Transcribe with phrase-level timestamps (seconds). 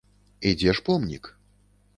[0.51, 1.31] І дзе ж помнік?